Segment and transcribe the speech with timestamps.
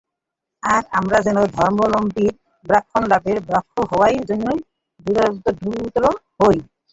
[0.63, 2.33] আর আমরা যেন ধর্মোপলব্ধির,
[2.65, 4.59] ব্রহ্মলাভের ও ব্রহ্ম হওয়ার জন্যই
[5.05, 5.57] দৃঢ়ব্রত
[6.39, 6.57] হই।